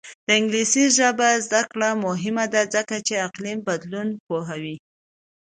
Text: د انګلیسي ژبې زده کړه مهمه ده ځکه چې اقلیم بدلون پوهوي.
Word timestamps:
د 0.27 0.29
انګلیسي 0.39 0.85
ژبې 0.97 1.31
زده 1.45 1.61
کړه 1.71 1.89
مهمه 2.05 2.45
ده 2.53 2.61
ځکه 2.75 2.95
چې 3.07 3.13
اقلیم 3.27 3.57
بدلون 3.67 4.07
پوهوي. 4.27 4.77